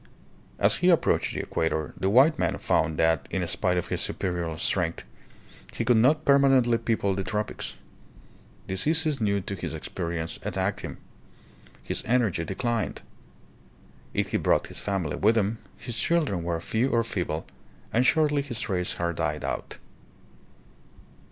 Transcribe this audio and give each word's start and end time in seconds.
As 0.57 0.77
he 0.77 0.89
approached 0.89 1.35
the 1.35 1.41
equator 1.41 1.93
the 1.95 2.09
white 2.09 2.39
man 2.39 2.57
found 2.57 2.97
that, 2.97 3.27
in 3.29 3.45
spite 3.45 3.77
of 3.77 3.89
his 3.89 4.01
superior 4.01 4.57
strength, 4.57 5.03
he 5.75 5.85
could 5.85 5.95
not 5.95 6.25
THE 6.25 6.39
GREAT 6.39 6.41
GEOGRAPHICAL 6.41 7.13
DISCOVERIES. 7.13 7.57
65 7.57 7.75
permanently 7.75 7.75
people 7.75 7.75
the 8.15 8.65
tropics. 8.65 8.65
Diseases 9.13 9.21
new 9.21 9.41
to 9.41 9.53
his 9.55 9.75
experience 9.75 10.39
attacked 10.41 10.81
him. 10.81 10.97
His 11.83 12.03
energy 12.07 12.43
declined. 12.43 13.03
If 14.15 14.31
he 14.31 14.37
brought 14.37 14.65
his 14.73 14.79
family 14.79 15.17
with 15.17 15.37
him, 15.37 15.59
his 15.77 15.95
children 15.95 16.41
were 16.41 16.59
few 16.59 16.89
or 16.89 17.03
feeble 17.03 17.45
and 17.93 18.03
shortly 18.03 18.41
his 18.41 18.67
race 18.69 18.93
had 18.95 19.17
died 19.17 19.43
out. 19.45 19.77